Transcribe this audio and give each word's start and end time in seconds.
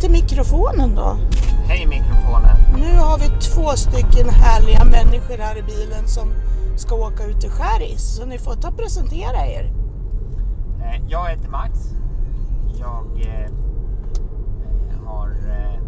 till 0.00 0.10
mikrofonen 0.10 0.94
då. 0.94 1.16
Hej 1.68 1.86
mikrofonen. 1.86 2.56
Nu 2.76 2.96
har 2.98 3.18
vi 3.18 3.26
två 3.40 3.68
stycken 3.70 4.28
härliga 4.28 4.84
människor 4.84 5.38
här 5.38 5.58
i 5.58 5.62
bilen 5.62 6.08
som 6.08 6.32
ska 6.76 6.94
åka 6.94 7.24
ut 7.24 7.40
till 7.40 7.50
Skäris. 7.50 8.02
Så 8.16 8.26
ni 8.26 8.38
får 8.38 8.54
ta 8.54 8.68
och 8.68 8.76
presentera 8.76 9.46
er. 9.46 9.72
Eh, 10.80 11.02
Jag 11.08 11.28
heter 11.28 11.48
Max. 11.48 11.78
Jag 12.80 13.06
eh, 13.26 13.44
eh, 13.44 13.50
har 15.06 15.28
eh, 15.28 15.80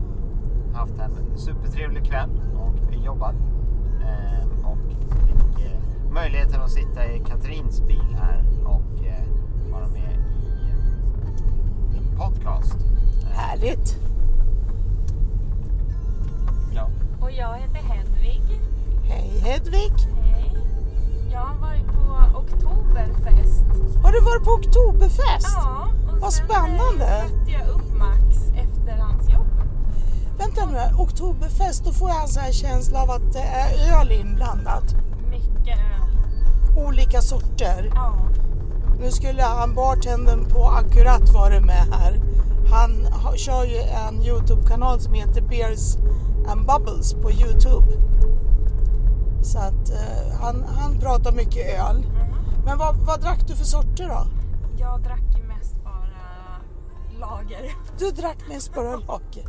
haft 0.78 0.92
en 0.98 1.38
supertrevlig 1.38 2.04
kväll 2.04 2.30
och 2.56 2.94
jobbat. 3.04 3.34
Eh, 4.02 4.66
och 4.70 4.78
fick 4.88 5.64
eh, 5.64 6.12
möjligheten 6.14 6.60
att 6.62 6.70
sitta 6.70 7.06
i 7.06 7.18
Katrins 7.18 7.80
bil 7.80 8.16
här 8.20 8.44
och 8.64 8.82
vara 9.72 9.88
med 9.88 10.21
podcast. 12.26 12.76
Härligt. 13.34 13.96
ja. 16.74 16.88
Och 17.20 17.30
jag 17.32 17.54
heter 17.54 17.82
Hedvig. 17.94 18.42
Hej 19.04 19.40
Hedvig. 19.44 19.92
Hej. 20.24 20.56
Jag 21.32 21.40
har 21.40 21.54
varit 21.54 21.86
på 21.86 22.38
Oktoberfest. 22.38 23.64
Har 24.02 24.12
du 24.12 24.20
varit 24.20 24.44
på 24.44 24.50
Oktoberfest? 24.50 25.48
Ja, 25.56 25.88
och 26.12 26.20
Vad 26.20 26.32
sen, 26.32 26.46
spännande. 26.46 27.06
eh, 27.18 27.22
mötte 27.24 27.50
jag 27.50 27.68
upp 27.68 27.98
Max 27.98 28.36
efter 28.48 28.98
hans 29.02 29.28
jobb. 29.28 29.46
Vänta 30.38 30.66
nu, 30.66 31.02
Oktoberfest, 31.02 31.84
då 31.84 31.92
får 31.92 32.10
jag 32.10 32.22
en 32.22 32.28
sån 32.28 32.42
här 32.42 32.52
känsla 32.52 33.02
av 33.02 33.10
att 33.10 33.32
det 33.32 33.42
är 33.42 34.00
öl 34.00 34.12
inblandat. 34.12 34.84
Mycket 35.30 35.78
öl. 35.78 36.86
Olika 36.86 37.20
sorter. 37.20 37.90
Ja. 37.94 38.14
Nu 39.02 39.10
skulle 39.10 39.42
han, 39.42 39.74
bartendern 39.74 40.44
på 40.48 40.64
Akkurat 40.64 41.30
varit 41.34 41.62
med 41.62 41.86
här. 41.92 42.20
Han 42.70 43.06
har, 43.12 43.36
kör 43.36 43.64
ju 43.64 43.76
en 43.78 44.22
Youtube-kanal 44.22 45.00
som 45.00 45.14
heter 45.14 45.40
Beers 45.40 45.96
and 46.48 46.66
Bubbles 46.66 47.12
på 47.14 47.30
Youtube. 47.30 47.86
Så 49.42 49.58
att 49.58 49.90
eh, 49.90 50.40
han, 50.40 50.64
han 50.78 50.98
pratar 51.00 51.32
mycket 51.32 51.80
öl. 51.80 51.96
Mhm. 51.96 52.64
Men 52.64 52.78
vad, 52.78 52.96
vad 52.96 53.20
drack 53.20 53.46
du 53.46 53.56
för 53.56 53.64
sorter 53.64 54.08
då? 54.08 54.26
Jag 54.78 55.02
drack 55.02 55.36
ju 55.36 55.42
mest 55.42 55.84
bara 55.84 56.60
lager. 57.20 57.70
Du 57.98 58.10
drack 58.10 58.38
mest 58.48 58.74
bara 58.74 58.96
lager. 59.08 59.46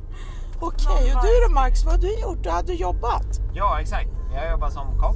Okej, 0.59 1.15
och 1.15 1.21
du 1.21 1.47
då 1.47 1.53
Max, 1.53 1.85
vad 1.85 1.93
har 1.93 2.01
du 2.01 2.19
gjort? 2.19 2.43
Du 2.43 2.49
hade 2.49 2.73
jobbat. 2.73 3.39
ja, 3.53 3.79
exakt. 3.81 4.09
Jag 4.35 4.51
jobbar 4.51 4.69
som 4.69 4.99
kock. 4.99 5.15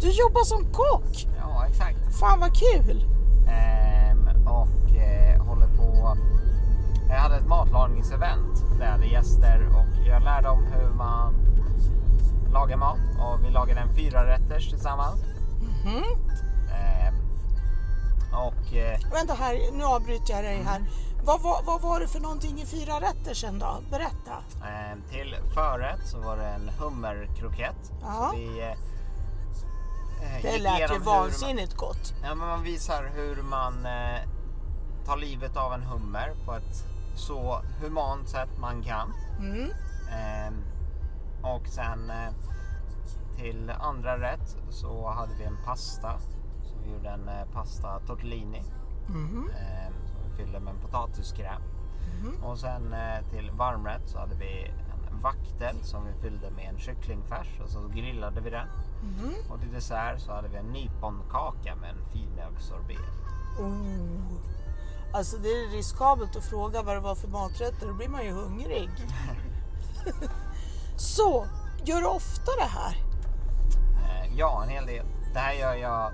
Du 0.00 0.10
jobbar 0.10 0.44
som 0.44 0.64
kock. 0.72 1.28
Ja, 1.38 1.66
exakt. 1.66 2.18
Fan 2.20 2.40
vad 2.40 2.54
kul. 2.56 3.06
Eh. 6.18 7.12
Jag 7.14 7.20
hade 7.20 7.36
ett 7.36 7.46
matlagningsevent 7.46 8.64
där 8.78 8.84
jag 8.84 8.92
hade 8.92 9.06
gäster 9.06 9.68
och 9.76 10.06
jag 10.06 10.22
lärde 10.22 10.48
om 10.48 10.64
hur 10.64 10.88
man 10.88 11.34
lagar 12.52 12.76
mat 12.76 12.98
och 13.18 13.44
vi 13.44 13.50
lagade 13.50 13.80
en 13.80 13.94
fyra 13.96 14.26
rätters 14.26 14.70
tillsammans. 14.70 15.20
Ehm, 16.72 17.14
och 18.32 18.74
eh, 18.74 18.98
Vänta 19.12 19.34
här, 19.34 19.58
nu 19.72 19.84
avbryter 19.84 20.34
jag 20.34 20.44
dig 20.44 20.62
här. 20.62 20.80
Vad, 21.24 21.40
vad, 21.42 21.64
vad 21.64 21.80
var 21.80 22.00
det 22.00 22.08
för 22.08 22.20
någonting 22.20 22.60
i 22.60 22.66
fyra 22.66 23.00
rätter 23.00 23.34
sen 23.34 23.58
då? 23.58 23.78
Berätta. 23.90 24.36
ehm, 24.68 25.02
till 25.10 25.36
förrätt 25.54 26.00
så 26.08 26.18
var 26.18 26.36
det 26.36 26.46
en 26.46 26.70
hummerkrokett. 26.78 27.92
Ja. 28.02 28.32
Vi, 28.34 28.60
eh, 28.60 28.68
eh, 30.36 30.42
Det 30.42 30.58
lät 30.58 30.80
ju 30.80 30.86
hur 30.86 31.04
man- 31.04 31.04
vansinnigt 31.04 31.74
gott. 31.76 32.14
Ja, 32.22 32.28
men 32.34 32.48
man 32.48 32.62
visar 32.62 33.10
hur 33.14 33.42
man 33.42 33.86
eh, 33.86 34.20
tar 35.10 35.16
livet 35.16 35.56
av 35.56 35.72
en 35.72 35.82
hummer 35.82 36.32
på 36.46 36.52
ett 36.54 36.86
så 37.14 37.60
humant 37.80 38.28
sätt 38.28 38.58
man 38.60 38.82
kan. 38.82 39.12
Mm. 39.38 39.70
Ehm, 40.10 40.62
och 41.42 41.66
sen 41.66 42.10
eh, 42.10 42.32
till 43.36 43.70
andra 43.70 44.20
rätt 44.20 44.56
så 44.68 45.08
hade 45.08 45.34
vi 45.38 45.44
en 45.44 45.56
pasta. 45.64 46.18
Så 46.62 46.78
vi 46.84 46.92
gjorde 46.92 47.08
en 47.08 47.28
eh, 47.28 47.44
pasta 47.52 48.00
tortellini. 48.06 48.62
Ehm, 49.08 49.92
som 50.06 50.30
vi 50.30 50.36
fyllde 50.36 50.60
med 50.60 50.74
en 50.74 50.80
potatiskräm. 50.80 51.62
Mhm. 52.22 52.44
Och 52.44 52.58
sen 52.58 52.92
eh, 52.92 53.28
till 53.30 53.50
varmrätt 53.50 54.08
så 54.08 54.18
hade 54.18 54.34
vi 54.34 54.72
en 55.10 55.20
vaktel 55.20 55.76
som 55.82 56.06
vi 56.06 56.12
fyllde 56.22 56.50
med 56.50 56.68
en 56.68 56.78
kycklingfärs 56.78 57.60
och 57.64 57.70
så 57.70 57.88
grillade 57.88 58.40
vi 58.40 58.50
den. 58.50 58.68
Mhm. 59.02 59.34
Och 59.50 59.60
till 59.60 59.72
dessert 59.72 60.20
så 60.20 60.32
hade 60.32 60.48
vi 60.48 60.56
en 60.56 60.72
nyponkaka 60.72 61.76
med 61.76 61.90
en 61.90 62.10
filmjölkssorbet. 62.12 62.98
Oh. 63.58 64.59
Alltså 65.12 65.36
det 65.36 65.48
är 65.48 65.68
riskabelt 65.70 66.36
att 66.36 66.44
fråga 66.44 66.82
vad 66.82 66.96
det 66.96 67.00
var 67.00 67.14
för 67.14 67.28
maträtter, 67.28 67.86
då 67.86 67.94
blir 67.94 68.08
man 68.08 68.24
ju 68.24 68.32
hungrig. 68.32 68.90
Så, 70.96 71.46
gör 71.84 72.00
du 72.00 72.06
ofta 72.06 72.52
det 72.58 72.68
här? 72.68 72.96
Eh, 74.04 74.38
ja, 74.38 74.62
en 74.62 74.68
hel 74.68 74.86
del. 74.86 75.06
Det 75.32 75.38
här 75.38 75.52
gör 75.52 75.74
jag 75.74 76.12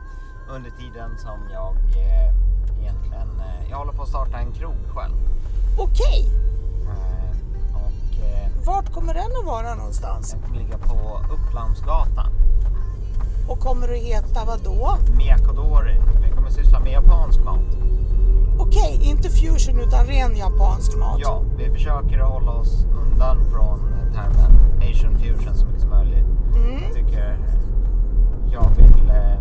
under 0.50 0.70
tiden 0.70 1.18
som 1.18 1.38
jag 1.52 1.72
eh, 1.76 2.80
egentligen... 2.80 3.40
Eh, 3.40 3.70
jag 3.70 3.76
håller 3.76 3.92
på 3.92 4.02
att 4.02 4.08
starta 4.08 4.38
en 4.38 4.52
krog 4.52 4.76
själv. 4.94 5.14
Okej, 5.78 6.30
Eh, 6.88 7.76
och 7.76 8.24
eh, 8.24 8.48
vart 8.64 8.92
kommer 8.92 9.14
den 9.14 9.30
att 9.40 9.44
vara 9.46 9.74
någonstans? 9.74 10.30
den 10.30 10.42
kommer 10.42 10.56
ligga 10.58 10.78
på 10.78 11.20
Upplandsgatan. 11.30 12.32
Och 13.48 13.60
kommer 13.60 13.88
att 13.88 13.98
heta 13.98 14.44
vad 14.44 14.62
då? 14.64 14.98
Miyakodori. 15.16 16.00
Kommer 16.46 16.58
syssla 16.58 16.80
med 16.80 16.92
japansk 16.92 17.44
mat. 17.44 17.76
Okej, 18.58 19.00
inte 19.02 19.28
fusion 19.28 19.80
utan 19.80 20.06
ren 20.06 20.36
japansk 20.36 20.96
mat. 20.96 21.18
Ja, 21.20 21.42
vi 21.58 21.70
försöker 21.70 22.18
att 22.18 22.28
hålla 22.28 22.50
oss 22.50 22.86
undan 22.92 23.36
från 23.52 23.80
termen 24.12 24.80
Asian 24.90 25.18
fusion 25.18 25.54
så 25.54 25.66
mycket 25.66 25.80
som 25.80 25.90
möjligt. 25.90 26.26
Mm. 26.56 26.82
Jag 26.82 26.94
tycker 26.94 27.36
jag 28.52 28.70
vill 28.76 29.10
eh, 29.10 29.38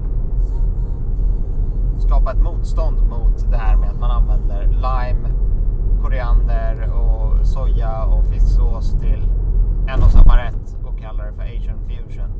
skapa 1.99 2.31
ett 2.31 2.41
motstånd 2.41 3.09
mot 3.09 3.51
det 3.51 3.57
här 3.57 3.75
med 3.75 3.89
att 3.89 3.99
man 3.99 4.11
använder 4.11 4.63
lime, 4.65 5.29
koriander 6.01 6.91
och 6.91 7.47
soja 7.47 8.05
och 8.05 8.25
fisksås 8.25 8.91
till 8.91 9.27
en 9.87 10.03
och 10.03 10.11
samma 10.11 10.37
rätt 10.37 10.77
och 10.83 10.99
kallar 10.99 11.25
det 11.25 11.33
för 11.33 11.43
Asian 11.43 11.79
fusion. 11.87 12.31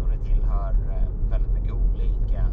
Då 0.00 0.06
det 0.06 0.24
tillhör 0.24 0.70
eh, 0.70 1.30
väldigt 1.30 1.52
mycket 1.52 1.72
olika 1.72 2.46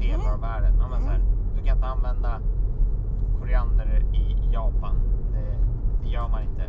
delar 0.00 0.32
av 0.34 0.40
världen. 0.40 0.72
Ja, 0.80 0.88
men 0.88 1.00
så 1.00 1.06
här, 1.06 1.20
du 1.56 1.62
kan 1.64 1.76
inte 1.76 1.86
använda 1.88 2.40
koriander 3.40 4.02
i 4.12 4.52
Japan. 4.52 5.00
Det, 5.32 5.58
det 6.02 6.08
gör 6.08 6.28
man 6.28 6.42
inte. 6.42 6.64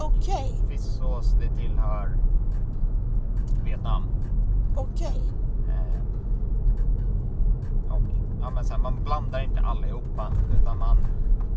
Okej, 0.00 0.60
Fisksås, 0.68 1.32
det 1.40 1.48
tillhör 1.56 2.16
Vietnam. 3.64 4.02
okej. 4.76 5.22
Eh, 5.68 6.00
och, 7.92 8.02
ja, 8.40 8.50
men 8.50 8.64
så 8.64 8.74
här, 8.74 8.82
man 8.82 9.04
blandar 9.04 9.40
inte 9.40 9.60
allihopa 9.60 10.32
utan 10.60 10.78
man 10.78 10.96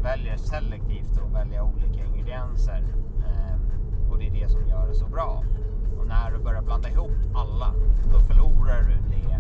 väljer 0.03 0.37
selektivt 0.37 1.19
att 1.25 1.33
välja 1.41 1.63
olika 1.63 2.05
ingredienser. 2.05 2.83
Eh, 3.27 4.11
och 4.11 4.17
det 4.17 4.27
är 4.27 4.31
det 4.31 4.49
som 4.49 4.67
gör 4.67 4.87
det 4.87 4.95
så 4.95 5.05
bra. 5.05 5.43
Och 5.99 6.07
när 6.07 6.31
du 6.31 6.43
börjar 6.43 6.61
blanda 6.61 6.89
ihop 6.89 7.11
alla, 7.35 7.73
då 8.13 8.19
förlorar 8.19 8.81
du 8.81 8.97
det 9.09 9.39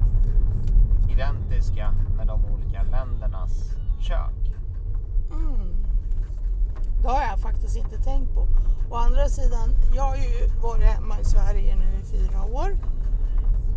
identiska 1.11 1.95
med 2.17 2.27
de 2.27 2.45
olika 2.45 2.83
ländernas 2.83 3.75
kök. 3.99 4.55
Mm. 5.31 5.75
Det 7.01 7.07
har 7.07 7.21
jag 7.21 7.39
faktiskt 7.39 7.77
inte 7.77 7.97
tänkt 7.97 8.33
på. 8.33 8.47
Å 8.91 8.95
andra 8.95 9.27
sidan, 9.29 9.69
jag 9.95 10.03
har 10.03 10.15
ju 10.15 10.47
varit 10.61 10.83
hemma 10.83 11.19
i 11.19 11.25
Sverige 11.25 11.75
nu 11.75 11.85
i 12.01 12.05
fyra 12.05 12.43
år 12.43 12.77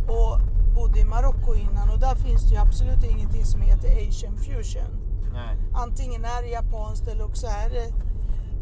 och 0.08 0.40
bodde 0.74 1.00
i 1.00 1.04
Marocko 1.04 1.54
innan 1.54 1.90
och 1.90 1.98
där 1.98 2.14
finns 2.14 2.48
det 2.48 2.54
ju 2.54 2.60
absolut 2.60 3.04
ingenting 3.04 3.44
som 3.44 3.60
heter 3.60 4.08
Asian 4.08 4.36
fusion. 4.36 4.90
Nej. 5.32 5.56
Antingen 5.74 6.24
är 6.24 6.42
det 6.42 6.48
japanskt 6.48 7.08
eller 7.08 7.24
också 7.24 7.46
är 7.46 7.70
det 7.70 7.92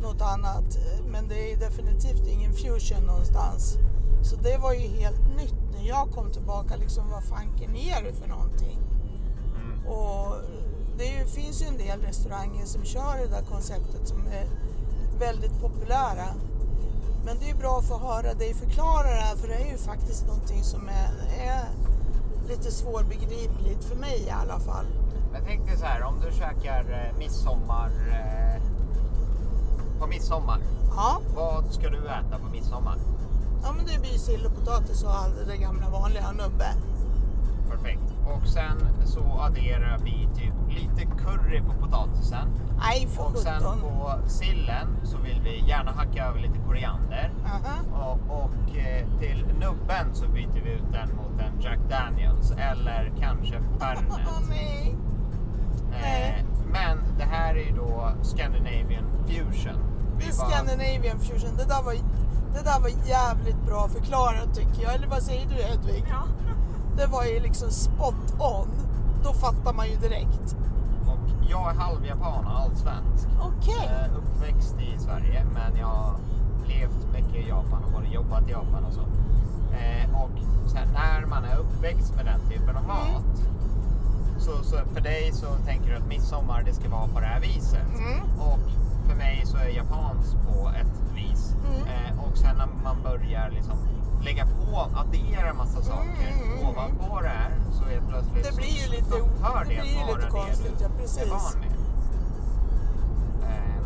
något 0.02 0.20
annat. 0.20 0.78
Men 1.10 1.28
det 1.28 1.52
är 1.52 1.56
definitivt 1.56 2.26
ingen 2.26 2.52
fusion 2.52 3.06
någonstans. 3.06 3.78
Så 4.22 4.36
det 4.36 4.58
var 4.58 4.72
ju 4.72 4.88
helt 4.88 5.36
nytt 5.36 5.54
när 5.72 5.88
jag 5.88 6.10
kom 6.10 6.30
tillbaka. 6.30 6.76
Liksom, 6.76 7.10
vad 7.10 7.24
fanken 7.24 7.76
är 7.76 8.02
det 8.02 8.12
för 8.12 8.28
någonting? 8.28 8.78
Mm. 9.56 9.86
Och 9.86 10.36
det 10.98 11.08
är 11.08 11.18
ju, 11.18 11.26
finns 11.26 11.62
ju 11.62 11.66
en 11.66 11.78
del 11.78 12.00
restauranger 12.00 12.64
som 12.64 12.84
kör 12.84 13.18
det 13.18 13.26
där 13.26 13.42
konceptet 13.42 14.08
som 14.08 14.18
är 14.26 14.46
väldigt 15.18 15.60
populära. 15.60 16.28
Men 17.24 17.38
det 17.40 17.50
är 17.50 17.54
bra 17.54 17.78
att 17.78 17.88
få 17.88 17.98
höra 17.98 18.34
dig 18.34 18.54
förklara 18.54 19.06
det 19.06 19.22
här 19.28 19.36
för 19.36 19.48
det 19.48 19.54
är 19.54 19.70
ju 19.72 19.78
faktiskt 19.78 20.26
någonting 20.26 20.62
som 20.62 20.88
är, 20.88 21.10
är 21.46 21.68
lite 22.48 22.70
svårbegripligt 22.70 23.84
för 23.84 23.96
mig 23.96 24.24
i 24.26 24.30
alla 24.30 24.58
fall. 24.60 24.86
Men 25.32 25.42
tänk 25.46 25.66
dig 25.66 25.76
så 25.76 25.84
här, 25.84 26.02
om 26.02 26.14
du 26.20 26.32
käkar 26.32 26.80
eh, 26.80 27.18
midsommar 27.18 27.90
eh, 28.10 28.62
på 30.02 30.08
midsommar. 30.08 30.58
Ja, 30.96 31.20
Vad 31.34 31.64
ska 31.74 31.88
du 31.88 31.98
äta 32.08 32.38
på 32.38 32.48
midsommar? 32.52 32.94
ja 33.62 33.72
men 33.76 33.84
det 33.86 34.00
blir 34.00 34.18
sill 34.18 34.46
och 34.46 34.54
potatis 34.54 35.02
och 35.04 35.14
allt 35.14 35.46
det 35.46 35.56
gamla 35.56 35.88
vanliga 35.90 36.30
nubbe. 36.32 36.68
Perfekt. 37.70 38.02
Och 38.26 38.46
sen 38.48 38.76
så 39.04 39.20
adderar 39.40 39.98
vi 40.04 40.28
typ 40.34 40.54
lite 40.68 41.06
curry 41.16 41.60
på 41.60 41.72
potatisen. 41.86 42.48
Nej, 42.78 43.06
för 43.06 43.22
Och 43.26 43.38
sen 43.38 43.54
sjutton. 43.60 43.80
på 43.80 44.12
sillen 44.28 44.86
så 45.04 45.18
vill 45.18 45.40
vi 45.44 45.68
gärna 45.68 45.90
hacka 45.92 46.26
över 46.26 46.40
lite 46.40 46.58
koriander. 46.66 47.30
Aha. 47.44 48.04
Och, 48.10 48.42
och 48.44 48.76
eh, 48.76 49.06
till 49.18 49.46
nubben 49.60 50.06
så 50.14 50.28
byter 50.28 50.60
vi 50.64 50.70
ut 50.72 50.92
den 50.92 51.08
mot 51.16 51.40
en 51.40 51.60
Jack 51.60 51.78
Daniels 51.90 52.50
eller 52.50 53.12
kanske 53.20 53.56
Åh 53.74 53.78
Fernet. 53.78 54.12
nej. 54.48 54.96
Nej. 55.90 56.36
Eh, 56.38 56.44
men 56.72 56.98
det 57.18 57.24
här 57.24 57.54
är 57.54 57.64
ju 57.64 57.72
då 57.76 58.10
Scandinavian 58.22 59.04
fusion. 59.26 59.78
Vi 60.22 60.28
Det 60.28 60.32
är 60.34 60.38
bara- 60.38 60.50
Scandinavian 60.50 61.18
fusion. 61.20 61.56
Det 61.56 61.64
där, 61.64 61.82
var, 61.82 61.92
det 62.54 62.62
där 62.70 62.80
var 62.80 62.90
jävligt 63.08 63.66
bra 63.66 63.88
förklarat 63.88 64.54
tycker 64.54 64.82
jag. 64.82 64.94
Eller 64.94 65.06
vad 65.08 65.22
säger 65.22 65.46
du 65.48 65.54
Hedvig? 65.62 66.04
Ja. 66.10 66.22
Det 66.96 67.06
var 67.06 67.24
ju 67.24 67.40
liksom 67.40 67.70
spot 67.70 68.34
on. 68.38 68.68
Då 69.24 69.32
fattar 69.32 69.72
man 69.72 69.86
ju 69.90 69.96
direkt. 69.96 70.56
Och 71.06 71.48
jag 71.50 71.70
är 71.70 71.74
halvjapan 71.74 72.44
och 72.44 72.50
halvsvensk. 72.50 73.28
Okej. 73.40 73.90
Eh, 73.90 74.16
uppväxt 74.18 74.74
i 74.80 74.98
Sverige 74.98 75.44
men 75.54 75.76
jag 75.80 75.86
har 75.86 76.14
levt 76.66 77.12
mycket 77.12 77.46
i 77.46 77.48
Japan 77.48 77.84
och 77.84 77.92
både 77.92 78.06
jobbat 78.08 78.48
i 78.48 78.50
Japan 78.50 78.84
och 78.84 78.92
så. 78.92 79.00
Eh, 79.76 80.22
och 80.22 80.30
sen 80.70 80.88
när 80.92 81.26
man 81.26 81.44
är 81.44 81.56
uppväxt 81.56 82.14
med 82.16 82.24
den 82.24 82.40
typen 82.50 82.76
av 82.76 82.84
mat. 82.86 83.36
Så, 84.38 84.64
så 84.64 84.76
för 84.94 85.00
dig 85.00 85.30
så 85.32 85.46
tänker 85.66 85.90
du 85.90 85.96
att 85.96 86.06
midsommar 86.08 86.62
det 86.62 86.72
ska 86.74 86.88
vara 86.88 87.08
på 87.08 87.20
det 87.20 87.26
här 87.26 87.40
viset. 87.40 87.88
Mm. 87.98 88.40
Och 88.40 88.58
för 89.12 89.18
mig 89.18 89.42
så 89.44 89.56
är 89.56 89.68
japans 89.68 90.36
på 90.46 90.68
ett 90.80 91.14
vis. 91.14 91.54
Mm. 91.66 91.88
Eh, 91.88 92.24
och 92.24 92.36
sen 92.38 92.56
när 92.56 92.68
man 92.84 93.02
börjar 93.02 93.50
liksom 93.50 93.76
lägga 94.24 94.46
på, 94.46 94.76
addera 94.94 95.48
en 95.50 95.56
massa 95.56 95.82
saker 95.82 96.28
Mm, 96.32 96.52
mm, 96.52 96.68
ovanpå 96.68 97.20
det 97.20 97.28
här 97.28 97.52
så 97.72 97.84
är 97.84 98.00
plötsligt 98.08 98.44
Det 98.44 98.56
blir 98.56 98.66
ju 98.66 98.86
så 98.86 98.90
lite- 98.90 99.14
upphör 99.14 99.64
det 99.68 99.74
det, 99.74 99.80
att 99.80 100.08
vara 100.08 100.16
lite 100.16 100.30
konstigt, 100.30 100.78
det 100.78 100.84
ja, 100.84 100.88
du 100.88 100.94
är 100.94 100.98
precis. 100.98 101.30
van 101.30 101.60
med. 101.60 101.70
Ehm, 103.50 103.84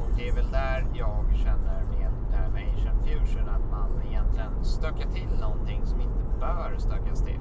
och 0.00 0.10
det 0.16 0.28
är 0.28 0.32
väl 0.34 0.50
där 0.50 0.86
jag 0.94 1.24
känner 1.44 1.82
med 1.92 2.10
det 2.30 2.36
här 2.36 2.48
med 2.48 2.74
Asian 2.74 2.96
fusion 3.04 3.48
att 3.48 3.70
man 3.70 4.02
egentligen 4.08 4.64
stökar 4.64 5.08
till 5.10 5.28
någonting 5.40 5.86
som 5.86 6.00
inte 6.00 6.20
bör 6.40 6.74
stökas 6.78 7.22
till. 7.22 7.40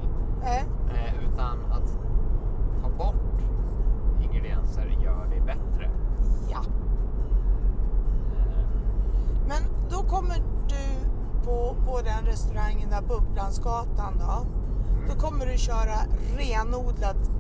Upplandsgatan 13.46 14.14
då. 14.20 14.46
Då 15.10 15.20
kommer 15.20 15.46
du 15.46 15.58
köra 15.58 15.98
renodlat 16.38 17.32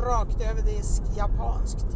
rakt 0.00 0.40
över 0.40 0.62
disk 0.62 1.02
japanskt. 1.16 1.86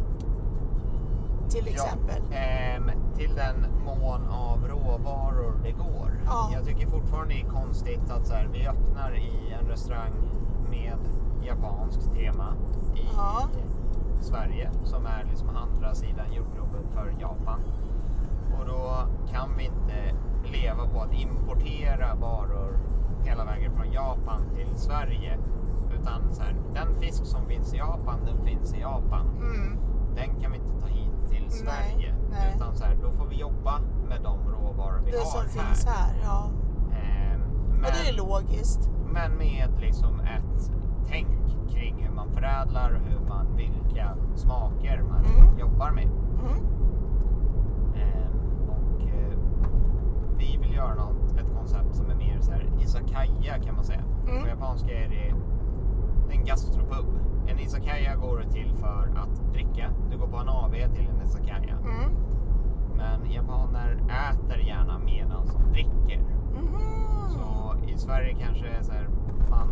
Till 1.49 1.67
exempel. 1.67 2.21
Ja, 2.31 2.37
ehm, 2.37 2.91
till 3.17 3.35
den 3.35 3.65
mån 3.85 4.27
av 4.27 4.67
råvaror 4.67 5.59
det 5.63 5.71
går. 5.71 6.21
Ja. 6.25 6.49
Jag 6.53 6.65
tycker 6.65 6.87
fortfarande 6.87 7.33
det 7.33 7.41
är 7.41 7.49
konstigt 7.49 8.11
att 8.11 8.27
så 8.27 8.33
här, 8.33 8.49
vi 8.53 8.67
öppnar 8.67 9.17
i 9.17 9.53
en 9.61 9.67
restaurang 9.67 10.13
med 10.69 10.97
japanskt 11.43 12.13
tema 12.13 12.53
i 12.95 13.07
Ja. 13.15 13.47
Sverige 14.21 14.71
som 14.83 15.05
är 15.05 15.25
liksom 15.29 15.49
andra 15.49 15.95
sidan 15.95 16.33
jordgloben 16.33 16.83
för 16.93 17.13
Japan. 17.19 17.59
Och 18.59 18.65
då 18.67 18.95
kan 19.31 19.49
vi 19.57 19.63
inte 19.63 20.15
leva 20.51 20.87
på 20.87 21.01
att 21.01 21.13
importera 21.13 22.15
varor 22.15 22.77
hela 23.25 23.45
vägen 23.45 23.71
från 23.75 23.91
Japan 23.91 24.41
till 24.55 24.75
Sverige. 24.75 25.37
Utan 25.99 26.31
så 26.33 26.41
här, 26.41 26.55
den 26.73 26.95
fisk 26.99 27.25
som 27.25 27.45
finns 27.45 27.73
i 27.73 27.77
Japan, 27.77 28.19
den 28.25 28.45
finns 28.45 28.73
i 28.73 28.79
Japan 28.79 29.25
Mm. 29.37 29.77
den 30.15 30.41
kan 30.41 30.51
vi 30.51 30.57
inte 30.57 30.79
ta 30.81 30.87
hit 30.87 31.29
till 31.29 31.41
Nej, 31.41 31.49
Sverige. 31.51 32.15
nej. 32.31 32.53
Utan 32.55 32.75
så 32.75 32.83
här, 32.85 32.95
då 33.03 33.11
får 33.11 33.25
vi 33.25 33.35
jobba 33.35 33.79
med 34.09 34.21
de 34.23 34.37
råvaror 34.51 35.01
vi 35.05 35.11
Det 35.11 35.17
har 35.17 35.25
som 35.25 35.41
här. 35.41 35.47
finns 35.67 35.85
här, 35.85 36.13
ja. 36.23 36.49
Ehm, 36.91 37.39
men, 37.69 37.79
Och 37.85 37.91
det 38.03 38.09
är 38.09 38.17
logiskt. 38.17 38.89
men 39.13 39.31
med 39.37 39.69
liksom 39.79 40.19
ett 40.19 40.71
tänk 41.07 41.27
kring 41.69 42.03
hur 42.07 42.15
man 42.15 42.31
förädlar, 42.31 43.01
hur 43.05 43.27
man, 43.29 43.55
vilka 43.55 44.15
smaker 44.35 45.01
man 45.09 45.25
Mm. 45.25 45.59
jobbar 45.59 45.91
med. 45.91 46.03
Mm. 46.03 46.65
Ehm, 47.95 47.95
eh, 47.95 48.50
vi 50.41 50.57
vill 50.61 50.73
göra 50.73 50.95
något, 50.95 51.31
ett 51.39 51.53
koncept 51.57 51.95
som 51.95 52.09
är 52.09 52.15
mer 52.15 52.37
så 52.41 52.51
här 52.51 52.69
izakaya 52.81 53.59
kan 53.65 53.75
man 53.75 53.83
säga. 53.83 54.03
Mm. 54.29 54.41
På 54.43 54.47
japanska 54.49 54.91
är 55.05 55.09
det 55.09 55.33
en 56.35 56.45
gastropub. 56.45 57.05
En 57.47 57.59
izakaya 57.59 58.15
går 58.15 58.43
till 58.51 58.73
för 58.75 59.09
att 59.15 59.53
dricka. 59.53 59.89
Du 60.11 60.17
går 60.17 60.27
på 60.27 60.37
en 60.37 60.49
AV 60.49 60.71
till 60.71 61.07
en 61.15 61.21
izakaya. 61.21 61.77
Mm. 61.83 62.11
Men 62.97 63.31
japaner 63.31 63.91
äter 64.31 64.57
gärna 64.67 64.99
medan 64.99 65.47
de 65.47 65.71
dricker. 65.71 66.19
Mhm. 66.53 67.29
Så 67.29 67.75
i 67.87 67.97
Sverige 67.97 68.33
kanske 68.39 68.67
är 68.67 68.83
så 68.83 68.91
här, 68.91 69.07
man, 69.49 69.67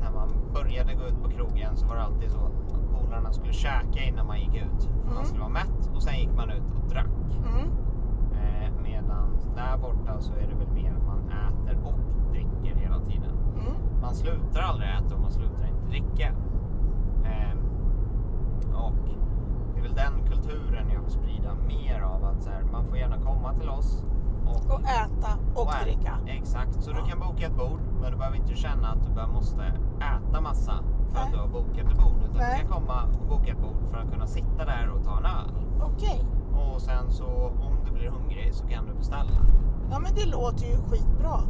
när 0.00 0.10
man 0.10 0.28
började 0.54 0.94
gå 0.94 1.04
ut 1.06 1.22
på 1.22 1.30
krogen 1.30 1.76
så 1.76 1.86
var 1.86 1.96
det 1.96 2.02
alltid 2.02 2.30
så 2.30 2.38
att 2.38 2.52
polarna 2.92 3.32
skulle 3.32 3.52
käka 3.52 4.02
innan 4.08 4.26
man 4.26 4.40
gick 4.40 4.54
ut. 4.56 4.82
För 4.82 5.02
Mm. 5.02 5.14
man 5.14 5.24
skulle 5.24 5.40
vara 5.40 5.52
mätt 5.52 5.90
och 5.94 6.02
sen 6.02 6.18
gick 6.18 6.36
man 6.36 6.50
ut 6.50 6.62
och 6.82 6.88
drack. 6.90 7.06
Eh, 9.10 9.16
medan 9.16 9.56
där 9.56 9.76
borta 9.78 10.20
så 10.20 10.32
är 10.32 10.46
det 10.48 10.54
väl 10.54 10.72
mer 10.74 10.92
att 10.92 11.06
man 11.06 11.18
äter 11.28 11.78
och 11.84 11.98
dricker 12.32 12.74
hela 12.80 12.98
tiden. 13.00 13.30
Mm. 13.54 14.00
Man 14.02 14.14
slutar 14.14 14.60
aldrig 14.60 14.88
äta 14.90 15.14
och 15.14 15.20
man 15.20 15.30
slutar 15.32 15.66
inte 15.66 15.86
dricka. 15.88 16.28
Ehm, 17.24 17.58
och 18.74 18.92
det 19.74 19.78
är 19.78 19.82
väl 19.82 19.94
den 19.94 20.26
kulturen 20.28 20.90
jag 20.94 21.00
vill 21.00 21.10
sprida 21.10 21.54
mer 21.68 22.00
av. 22.00 22.24
Att 22.24 22.42
så 22.42 22.50
här, 22.50 22.62
man 22.72 22.84
får 22.84 22.96
gärna 22.96 23.16
komma 23.18 23.54
till 23.54 23.68
oss. 23.68 24.04
Och, 24.46 24.74
Och 24.74 24.80
äta 24.80 25.38
och 25.54 25.62
och 25.62 25.74
äta. 25.74 25.84
dricka. 25.84 26.12
Exakt, 26.26 26.82
så 26.82 26.90
Ja. 26.90 26.96
du 27.04 27.10
kan 27.10 27.18
boka 27.20 27.46
ett 27.46 27.56
bord. 27.56 27.80
Men 28.00 28.10
du 28.12 28.16
behöver 28.16 28.36
inte 28.36 28.54
känna 28.54 28.88
att 28.88 29.06
du 29.06 29.14
bara 29.14 29.26
måste 29.26 29.62
äta 29.98 30.40
massa 30.40 30.72
för 31.08 31.14
Nej. 31.14 31.22
att 31.26 31.32
du 31.32 31.38
har 31.38 31.48
bokat 31.48 31.78
ett 31.92 31.98
bord. 32.04 32.16
Utan 32.30 32.36
Nej. 32.36 32.60
du 32.62 32.68
kan 32.68 32.80
komma 32.80 33.02
och 33.20 33.28
boka 33.28 33.52
ett 33.52 33.60
bord 33.62 33.86
för 33.90 33.98
att 33.98 34.10
kunna 34.12 34.26
sitta 34.26 34.64
där 34.64 34.88
och 34.94 35.04
ta 35.04 35.16
en 35.18 35.24
öl. 35.24 35.50
Okej. 35.82 36.24
Och 36.52 36.80
sen 36.80 37.10
så 37.10 37.26
om 37.60 37.79
blir 38.00 38.10
hungrig 38.10 38.54
så 38.54 38.66
kan 38.66 38.86
du 38.86 38.94
beställa. 38.94 39.30
Ja 39.90 39.98
men 39.98 40.14
det 40.14 40.26
låter 40.26 40.66
ju 40.66 40.76
skitbra. 40.76 41.40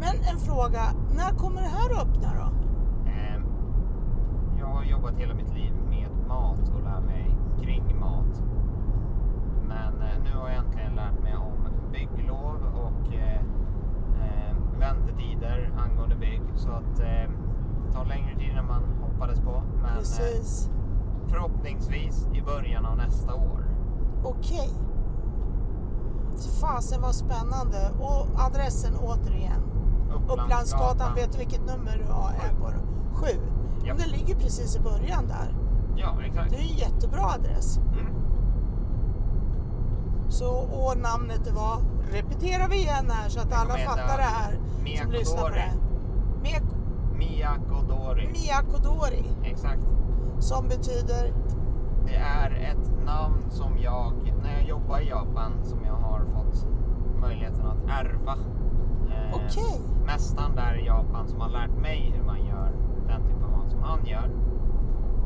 Men 0.00 0.14
en 0.32 0.38
fråga, 0.38 0.82
när 1.16 1.30
kommer 1.38 1.60
det 1.62 1.68
här 1.68 1.90
att 1.90 2.02
öppna 2.08 2.28
då? 2.40 2.48
Ehm, 3.10 3.42
Jag 4.58 4.66
har 4.66 4.84
jobbat 4.84 5.14
hela 5.16 5.34
mitt 5.34 5.54
liv 5.54 5.72
med 5.88 6.08
mat 6.28 6.68
och 6.74 6.82
lär 6.82 7.00
mig 7.00 7.36
kring 7.60 8.00
mat. 8.00 8.42
Men 9.68 10.02
eh, 10.02 10.18
nu 10.24 10.30
har 10.40 10.48
jag 10.48 10.56
äntligen 10.58 10.94
lärt 10.94 11.22
mig 11.22 11.36
om 11.36 11.68
bygglov 11.92 12.56
och 12.74 13.14
eh, 13.14 13.40
eh, 14.22 14.56
väntetider 14.78 15.72
angående 15.78 16.16
bygg. 16.16 16.42
Så 16.54 16.70
att 16.70 17.00
eh, 17.00 17.30
det 17.86 17.92
tar 17.92 18.04
längre 18.04 18.36
tid 18.38 18.56
än 18.58 18.66
man 18.66 18.82
hoppades 19.02 19.40
på. 19.40 19.62
Men 19.82 19.90
eh, 19.90 19.94
Precis. 19.98 20.70
förhoppningsvis 21.26 22.28
i 22.34 22.42
början 22.42 22.86
av 22.86 22.96
nästa 22.96 23.34
år. 23.34 23.64
Okej. 24.24 24.70
Fasen 26.60 27.00
vad 27.02 27.14
spännande. 27.14 27.90
Och 28.00 28.26
adressen 28.40 28.96
återigen. 28.96 29.62
Upplandsgatan, 30.28 31.14
vet 31.14 31.32
du 31.32 31.38
vilket 31.38 31.60
nummer 31.60 32.02
du 32.06 32.12
har 32.12 32.30
är 32.30 32.54
på? 32.60 32.70
Sju. 33.14 33.40
Ja. 33.84 33.94
Det 33.94 34.06
ligger 34.06 34.34
precis 34.34 34.76
i 34.76 34.80
början 34.80 35.26
där. 35.28 35.54
Ja, 35.96 36.14
exakt. 36.24 36.50
Det 36.50 36.56
är 36.56 36.60
en 36.60 36.76
jättebra 36.76 37.22
adress. 37.26 37.76
Mm. 37.78 38.06
Så, 40.28 40.50
och 40.50 40.98
namnet 40.98 41.44
det 41.44 41.52
var, 41.52 41.78
repeterar 42.12 42.68
vi 42.68 42.76
igen 42.76 43.10
här 43.10 43.28
så 43.28 43.40
att 43.40 43.52
alla 43.52 43.76
fattar 43.76 44.16
det 44.16 44.22
här 44.22 44.52
som 44.52 44.84
Miyakodori. 44.84 45.18
lyssnar 45.18 45.42
på 45.42 45.48
det. 45.48 45.72
Miyako- 46.42 47.16
Miyakodori. 47.18 48.28
Miyakodori 48.32 49.24
Exakt. 49.44 49.82
som 50.38 50.68
betyder 50.68 51.32
Det 52.06 52.14
är 52.16 52.50
ett 52.50 53.04
namn 53.06 53.50
som 53.50 53.78
jag, 53.78 54.12
när 54.42 54.52
jag 54.58 54.68
jobbar 54.68 54.98
i 55.00 55.08
Japan, 55.08 55.52
som 55.62 55.84
jag 55.84 55.94
har 55.94 56.20
fått 56.24 56.66
möjligheten 57.20 57.66
att 57.66 57.82
ärva. 57.88 58.32
Eh, 59.10 59.34
Okej. 59.34 59.80
Mästaren 60.06 60.54
där 60.56 60.74
i 60.82 60.86
Japan 60.86 61.28
som 61.28 61.40
har 61.40 61.48
lärt 61.48 61.76
mig 61.82 62.12
hur 62.16 62.24
man 62.24 62.44
gör 62.46 62.70
den 63.08 63.22
typ 63.22 63.44
av 63.44 63.50
mat 63.50 63.70
som 63.70 63.82
han 63.82 64.04
gör. 64.06 64.30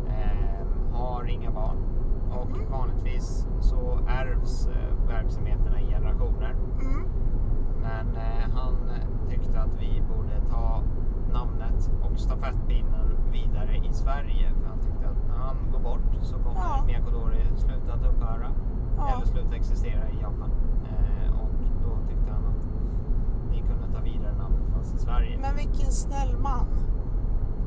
Eh, 0.08 0.92
har 0.92 1.24
inga 1.24 1.50
barn. 1.50 1.76
Och 2.30 2.50
Mhm. 2.50 2.70
vanligtvis 2.72 3.46
så 3.60 3.98
ärvs 4.08 4.66
eh, 4.68 5.08
verksamheterna 5.08 5.80
i 5.80 5.86
generationer. 5.86 6.54
mm, 6.80 7.08
Men 7.82 8.16
eh, 8.16 8.50
han 8.54 8.74
tyckte 9.28 9.60
att 9.60 9.74
vi 9.80 10.02
borde 10.16 10.40
ta 10.50 10.82
namnet 11.32 11.90
och 12.04 12.18
stafettpinnen 12.18 13.16
vidare 13.32 13.76
i 13.76 13.92
Sverige. 13.92 14.50
För 14.60 14.68
han 14.68 14.78
tyckte 14.78 15.08
att 15.08 15.25
han 15.46 15.56
går 15.72 15.78
bort 15.80 16.00
så 16.22 16.34
kommer 16.34 16.60
Ja. 16.60 16.84
Miyakodori 16.86 17.40
sluta 17.56 17.92
att 17.92 18.04
upphöra. 18.10 18.48
Ja. 18.96 19.12
Eller 19.14 19.26
sluta 19.26 19.56
existera 19.56 20.08
i 20.10 20.16
Japan. 20.20 20.50
Eh, 20.84 21.40
och 21.40 21.50
då 21.84 22.06
tyckte 22.08 22.32
han 22.32 22.44
att 22.46 22.64
vi 23.50 23.58
kunde 23.58 23.92
ta 23.92 24.00
vidare 24.00 24.32
namnet 24.32 24.62
fast 24.76 24.94
i 24.94 24.98
Sverige. 24.98 25.38
men 25.38 25.56
vilken 25.56 25.92
snäll 25.92 26.36
man. 26.38 26.66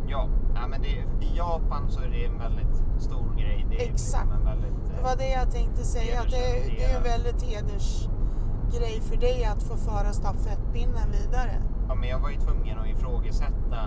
Ja, 0.07 0.27
ja 0.55 0.67
men 0.67 0.81
det, 0.81 1.25
i 1.25 1.38
Japan 1.38 1.89
så 1.89 2.01
är 2.01 2.07
det 2.09 2.25
en 2.25 2.38
väldigt 2.39 2.83
stor 3.00 3.36
grej. 3.38 3.65
Det 3.69 3.75
är 3.86 3.91
Exakt. 3.91 4.25
Liksom 4.25 4.31
en 4.39 4.45
väldigt, 4.45 4.95
Det 4.98 5.03
var 5.03 5.15
det 5.15 5.29
jag 5.29 5.51
tänkte 5.51 5.83
säga. 5.83 6.19
Att 6.21 6.31
det, 6.31 6.75
det 6.77 6.83
är 6.83 6.98
en 6.98 7.03
väldigt 7.03 7.41
hedersgrej 7.43 9.01
för 9.01 9.17
dig 9.17 9.45
att 9.45 9.63
få 9.63 9.75
föra 9.77 10.13
stafettpinnen 10.13 11.12
vidare. 11.12 11.55
Ja, 11.88 11.95
men 11.95 12.09
jag 12.09 12.19
var 12.19 12.29
ju 12.29 12.38
tvungen 12.38 12.79
att 12.79 12.88
ifrågasätta 12.88 13.79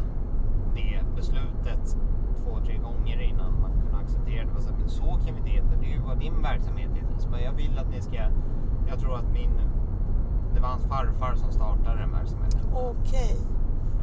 det 0.74 1.00
beslutet 1.16 1.96
två, 2.42 2.60
tre 2.66 2.76
gånger 2.76 3.20
innan 3.20 3.60
man 3.60 3.72
kunde 3.82 3.96
acceptera 3.96 4.44
det. 4.44 4.60
så, 4.60 4.72
men 4.78 4.88
så 4.88 5.04
kan 5.04 5.34
vi 5.34 5.38
inte 5.38 5.50
heta. 5.50 5.76
Det 5.80 5.86
är 5.86 5.94
ju 5.94 6.00
vad 6.00 6.18
din 6.18 6.42
verksamhet 6.42 6.90
heter. 6.94 7.18
Så 7.18 7.28
jag 7.44 7.52
vill 7.52 7.78
att 7.78 7.90
ni 7.90 8.02
ska... 8.02 8.16
Jag 8.88 8.98
tror 9.00 9.16
att 9.16 9.32
min... 9.32 9.50
Det 10.54 10.60
var 10.60 10.68
hans 10.68 10.86
farfar 10.86 11.34
som 11.34 11.52
startade 11.52 11.98
den 12.00 12.12
verksamheten. 12.12 12.60
Okej. 12.74 13.36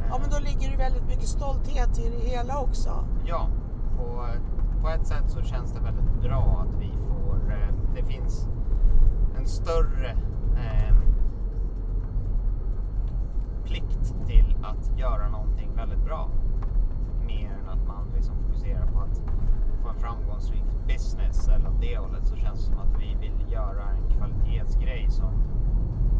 Ja, 0.08 0.18
men 0.20 0.30
då 0.30 0.38
ligger 0.38 0.70
det 0.70 0.76
väldigt 0.76 1.06
mycket 1.06 1.28
stolthet 1.28 1.98
i 1.98 2.10
det 2.10 2.28
hela 2.28 2.60
också. 2.60 3.04
Ja, 3.26 3.48
på, 3.96 4.26
på 4.82 4.88
ett 4.88 5.06
sätt 5.06 5.30
så 5.30 5.42
känns 5.42 5.72
det 5.72 5.80
väldigt 5.80 6.22
bra 6.22 6.66
att 6.66 6.74
vi 6.80 6.90
får... 7.08 7.52
Eh, 7.52 7.74
det 7.94 8.02
finns 8.02 8.48
en 9.38 9.46
större 9.46 10.16
få 20.00 20.06
en 20.06 20.16
framgångsrik 20.16 20.62
business 20.86 21.48
eller 21.48 21.68
åt 21.68 21.80
det 21.80 21.96
hållet 21.98 22.26
så 22.26 22.36
känns 22.36 22.60
det 22.60 22.66
som 22.66 22.78
att 22.78 23.00
vi 23.00 23.14
vill 23.20 23.52
göra 23.52 23.82
en 23.82 24.16
kvalitetsgrej 24.16 25.10
som 25.10 25.32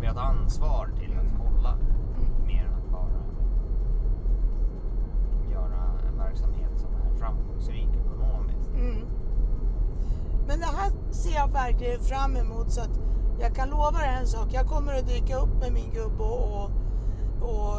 vi 0.00 0.06
har 0.06 0.14
ett 0.14 0.20
ansvar 0.20 0.90
till 0.98 1.12
att 1.12 1.38
hålla. 1.38 1.76
Mer 2.46 2.64
än 2.64 2.74
att 2.74 2.90
bara 2.90 3.20
göra 5.52 6.00
en 6.08 6.18
verksamhet 6.18 6.70
som 6.76 6.94
är 6.94 7.18
framgångsrik 7.18 7.88
ekonomiskt. 8.04 8.68
Mm. 8.74 9.06
Men 10.46 10.60
det 10.60 10.66
här 10.66 11.12
ser 11.12 11.34
jag 11.34 11.52
verkligen 11.52 12.00
fram 12.00 12.36
emot 12.36 12.72
så 12.72 12.80
att 12.80 13.00
jag 13.40 13.54
kan 13.54 13.68
lova 13.68 13.98
dig 13.98 14.16
en 14.20 14.26
sak. 14.26 14.48
Jag 14.52 14.66
kommer 14.66 14.98
att 14.98 15.08
dyka 15.08 15.36
upp 15.36 15.60
med 15.60 15.72
min 15.72 15.90
gubbe 15.90 16.22
och, 16.22 16.64
och, 16.64 16.70
och 17.40 17.76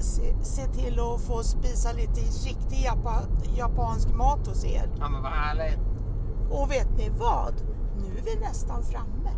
se, 0.00 0.34
se 0.42 0.66
till 0.66 1.00
att 1.00 1.20
få 1.20 1.42
spisa 1.42 1.92
lite 1.92 2.20
riktig 2.20 2.84
japa, 2.84 3.22
japansk 3.56 4.08
mat 4.14 4.46
hos 4.46 4.64
er. 4.64 4.88
Ja 4.98 5.08
men 5.08 5.22
vad 5.22 5.32
härligt. 5.32 5.78
Och 6.50 6.70
vet 6.70 6.88
ni 6.96 7.08
vad? 7.08 7.54
Nu 7.96 8.18
är 8.18 8.22
vi 8.24 8.40
nästan 8.40 8.82
framme. 8.82 9.30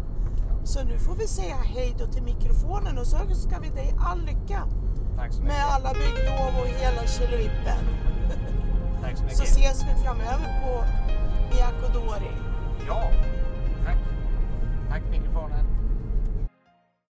Så 0.65 0.85
nu 0.85 0.99
får 0.99 1.15
vi 1.15 1.27
säga 1.27 1.55
hej 1.65 1.95
då 1.99 2.07
till 2.07 2.23
mikrofonen 2.23 2.99
och 2.99 3.07
så 3.07 3.17
ska 3.35 3.59
vi 3.59 3.69
dig 3.69 3.95
all 3.99 4.21
lycka 4.25 4.63
Tack 5.17 5.33
så 5.33 5.43
mycket. 5.43 5.57
med 5.57 5.65
alla 5.75 5.93
bygglov 5.93 6.61
och 6.61 6.67
hela 6.67 7.03
killevippen. 7.03 7.85
Tack 9.03 9.17
så 9.17 9.23
mycket. 9.25 9.39
Så 9.39 9.45
ses 9.45 9.83
vi 9.83 10.03
framöver 10.05 10.61
på 10.63 10.85
Miyako 11.51 11.93
Dori. 11.93 12.31
Ja, 12.89 13.03
tack. 13.87 13.97
Tack 14.91 15.03
mikrofonen. 15.11 15.67